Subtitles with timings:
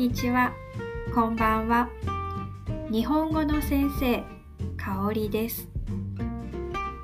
[0.00, 0.54] にちは、
[1.14, 1.90] こんばんは。
[2.90, 4.24] 日本語の先生、
[4.74, 5.68] かおりです。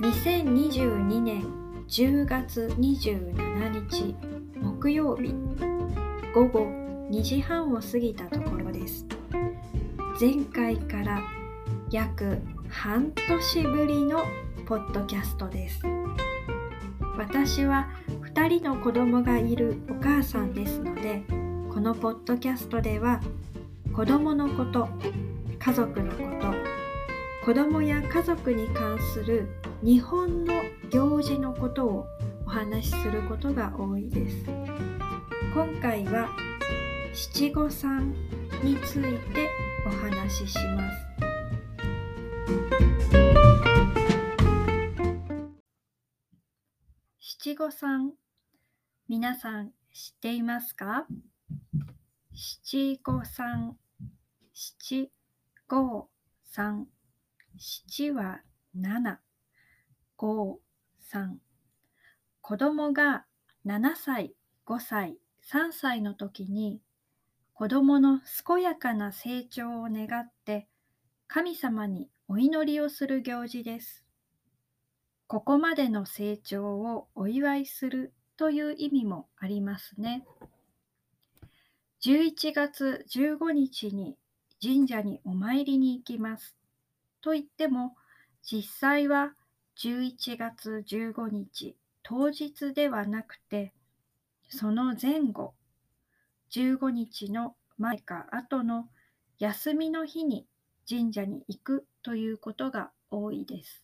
[0.01, 1.45] 2022年
[1.89, 4.15] 10月27日
[4.63, 5.35] 木曜日
[6.35, 6.61] 午後
[7.11, 9.05] 2時半を過ぎたところです。
[10.19, 11.21] 前回から
[11.91, 12.41] 約
[12.71, 14.25] 半年ぶりの
[14.65, 15.83] ポッドキャストです。
[17.19, 17.91] 私は
[18.35, 21.36] 2人の子供がいるお母さんですので、
[21.77, 23.21] このポッドキャストでは
[23.93, 24.89] 子供のこと、
[25.59, 26.55] 家族のこと、
[27.45, 29.47] 子供や家族に関する
[29.83, 30.55] 日本の
[30.91, 32.07] 行事のことを
[32.47, 34.47] お話しすることが多いです。
[35.53, 36.31] 今回は
[37.13, 38.11] 七五三
[38.63, 39.03] につい
[39.35, 39.51] て
[39.87, 40.97] お話しします。
[47.21, 48.15] 七五三、
[49.11, 51.07] 皆さん知っていますか？
[52.39, 53.79] 七五三、
[54.53, 55.11] 七
[55.69, 56.11] 五
[56.45, 56.87] 三、
[57.57, 58.43] 七は
[58.75, 59.23] 七、
[60.19, 60.61] 五
[60.99, 61.41] 三。
[62.43, 63.25] 子供が
[63.65, 64.35] 7歳、
[64.67, 65.17] 5歳、
[65.51, 66.83] 3歳の時に
[67.55, 70.69] 子供の健やかな成長を願って
[71.29, 74.05] 神様にお祈りをする行事です。
[75.27, 80.27] ここまでの成長をお祝いするという意味もありますね。
[82.07, 84.17] 11月15日に
[84.63, 86.57] 神社にお参りに行きます。
[87.21, 87.97] と言っても
[88.45, 89.33] 実際は
[89.77, 93.73] 11月15日当日ではなくて
[94.49, 95.55] その前後
[96.53, 98.89] 15日の前か後の
[99.41, 100.47] 休みの日に
[100.89, 103.83] 神社に行くということが多いです。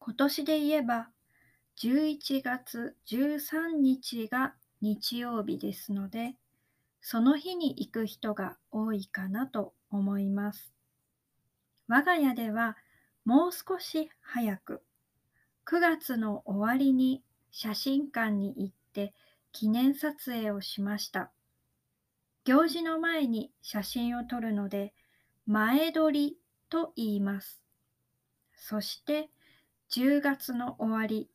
[0.00, 1.08] 今年で言えば
[1.78, 6.34] 11月13日が日曜日ですので
[7.02, 10.72] その日に行く人が多いかなと思います。
[11.88, 12.76] 我が家では
[13.24, 14.82] もう少し早く
[15.66, 19.12] 9月の終わりに写真館に行って
[19.52, 21.30] 記念撮影をしました。
[22.44, 24.94] 行事の前に写真を撮るので
[25.46, 26.38] 前撮り
[26.70, 27.60] と言います。
[28.54, 29.28] そして
[29.90, 31.28] 10月の終わり、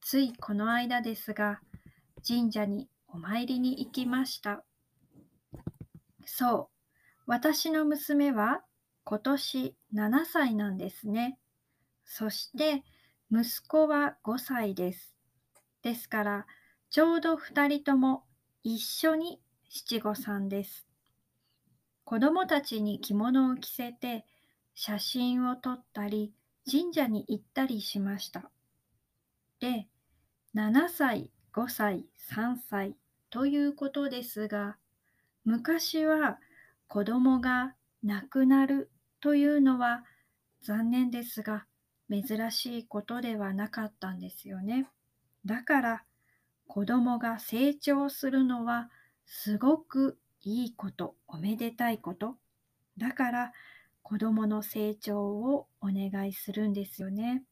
[0.00, 1.60] ついこの間ですが、
[2.26, 4.64] 神社にお参りに行きました。
[6.36, 8.64] そう、私の娘は
[9.04, 11.38] 今年7歳なんですね。
[12.04, 12.82] そして
[13.30, 15.14] 息子は5歳です。
[15.82, 16.46] ですから、
[16.90, 18.24] ちょうど2人とも
[18.64, 20.88] 一緒に七五三です。
[22.02, 24.26] 子供たちに着物を着せて
[24.74, 26.34] 写真を撮ったり、
[26.68, 28.50] 神社に行ったりしました。
[29.60, 29.86] で、
[30.52, 32.96] 7歳、5歳、3歳
[33.30, 34.78] ということですが、
[35.44, 36.38] 昔は
[36.88, 38.90] 子供が亡くなる
[39.20, 40.04] というのは
[40.62, 41.66] 残念ですが
[42.10, 44.86] 珍しいことではなかったんですよね。
[45.44, 46.04] だから
[46.66, 48.90] 子供が成長するのは
[49.26, 52.36] すごくいいこと、おめでたいこと。
[52.98, 53.52] だから
[54.02, 57.42] 子供の成長をお願いするんですよね。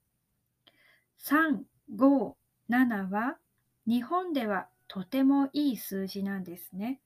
[1.19, 1.63] 3、
[1.97, 2.35] 5、
[2.69, 3.39] 7は
[3.87, 7.01] 日本ではとてもいい数字なんですね。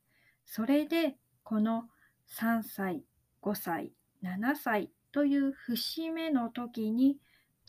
[0.47, 1.89] それでこの
[2.29, 3.05] 3歳、
[3.43, 3.93] 5歳、
[4.23, 7.19] 7歳という節目の時に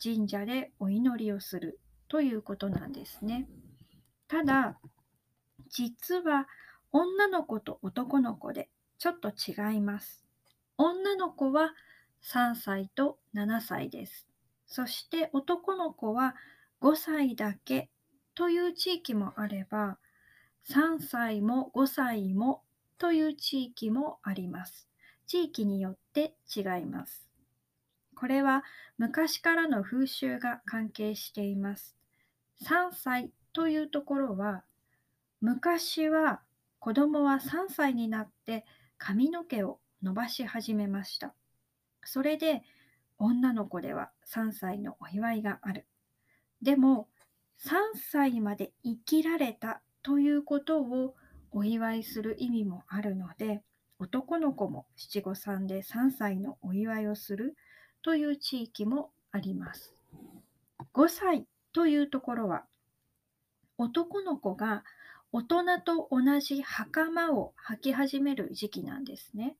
[0.02, 3.48] 神社でお祈りをするということなんですね。
[4.28, 4.78] ただ、
[5.68, 6.48] 実は
[6.92, 10.24] 女の子と男の子でちょっと違います。
[10.76, 11.74] 女の子は
[12.22, 14.28] 3歳と7歳です。
[14.66, 16.36] そして男の子は
[16.80, 17.90] 5歳だけ
[18.34, 19.98] という地域もあれば、
[20.70, 22.62] 3歳も5歳も
[22.98, 24.88] という地域もあります。
[25.26, 27.28] 地域によって違います。
[28.14, 28.64] これは
[28.98, 31.96] 昔からの風習が関係しています。
[32.64, 34.64] 3歳というところは、
[35.40, 36.40] 昔は
[36.80, 38.64] 子供は3歳になって
[38.98, 41.34] 髪の毛を伸ばし始めました。
[42.04, 42.62] それで
[43.18, 45.86] 女の子では3歳のお祝いがある。
[46.62, 47.08] でも
[47.64, 51.14] 3歳まで生きられたということを
[51.52, 53.62] お祝いする意味もあるので
[53.98, 57.56] 男の子も七五三で3歳のお祝いをする
[58.02, 59.94] という地域もあります。
[60.94, 62.64] 5歳というところは
[63.76, 64.84] 男の子が
[65.30, 69.56] 大人と同じ袴を履き始める時期なんですね。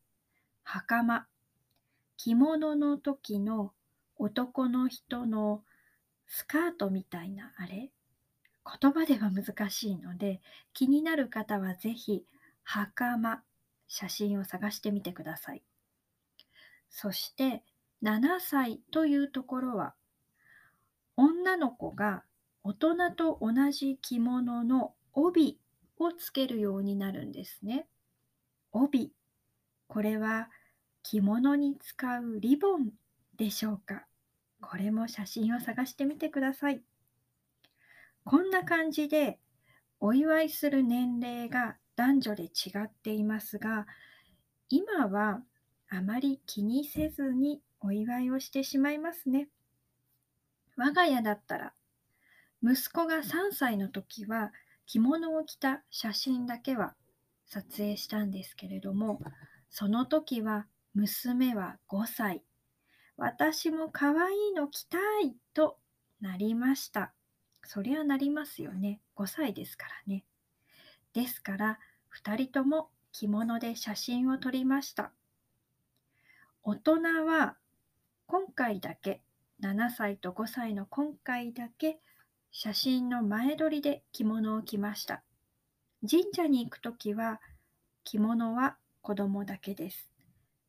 [0.63, 1.27] 袴。
[2.17, 3.73] 着物の時の
[4.17, 5.63] 男の人の
[6.27, 7.91] スカートみたいなあれ
[8.81, 10.41] 言葉では難しいので
[10.75, 12.25] 気になる方はぜひ
[12.65, 13.43] 袴
[13.87, 15.63] 写真を探してみてください。
[16.91, 17.63] そして
[18.03, 19.95] 7歳というところは
[21.17, 22.23] 女の子が
[22.63, 25.59] 大人と同じ着物の帯
[25.99, 27.87] をつけるようになるんですね。
[28.73, 29.13] 帯。
[29.87, 30.51] これは
[31.03, 32.91] 着物に使うリボン
[33.37, 34.05] でしょうか
[34.61, 36.83] これも写真を探してみてください。
[38.31, 39.39] こんな感じで
[40.01, 42.49] お祝いする年齢が男女で違
[42.85, 43.87] っていますが、
[44.69, 45.41] 今は
[45.89, 49.49] あまり気にせずにお祝いをしてしまいますね。
[50.77, 51.73] 我が家だったら、
[52.63, 54.53] 息子が3歳の時は
[54.85, 56.97] 着物を着た写真だけは
[57.47, 59.23] 撮影したんですけれども、
[59.71, 62.43] その時は娘は5歳。
[63.17, 65.79] 私も可愛いの着たいと
[66.21, 67.15] なりました。
[67.71, 68.99] そりゃなりますよね。
[69.15, 70.25] 5歳ですからね。
[71.13, 71.79] ですから、
[72.19, 75.13] 2人とも着物で写真を撮りました。
[76.63, 77.59] 大人は
[78.27, 79.21] 今回だけ、
[79.61, 82.01] 7歳と5歳の今回だけ
[82.53, 85.23] 写真の前撮りで着物を着ました。
[86.09, 87.39] 神社に行くときは
[88.03, 90.11] 着物は子供だけです。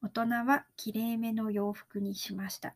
[0.01, 2.75] 大人はきれいめの洋服にしました。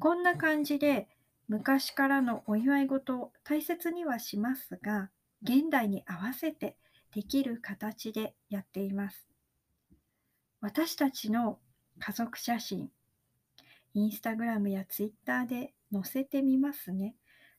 [0.00, 1.06] こんな感じで
[1.50, 5.10] 昔からのお祝い事を大切にはしますが、
[5.42, 6.76] 現代に合わせて
[7.12, 9.26] できる形でやっています。
[10.60, 11.58] 私たちの
[11.98, 12.88] 家族写真、
[13.94, 17.16] インスタグラムやツイッターで載せてみますね。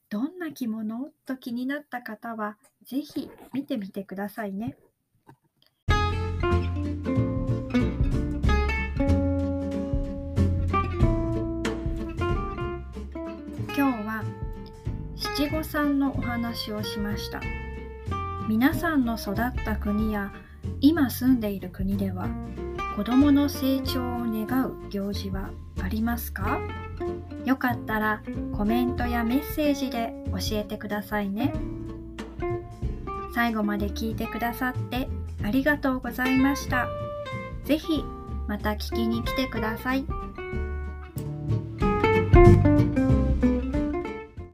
[0.10, 1.10] どんな着物？
[1.26, 4.78] と気になった方は、ぜひ見てみてくださいね。
[15.42, 17.42] 七五三のお話をしました。
[18.48, 19.36] 皆さんの育っ
[19.66, 20.32] た国や
[20.82, 22.28] 今住んでいる国では
[22.96, 25.50] 子どもの成長を願う行事は
[25.82, 26.60] ありますか？
[27.44, 28.22] よかったら
[28.56, 31.56] コメントやメッセージで教えてくださいね。
[33.34, 35.10] 最後まで聞いてくださって
[35.44, 36.86] ありがとうございました。
[37.66, 38.04] 是非
[38.48, 40.06] また聞きに来てください。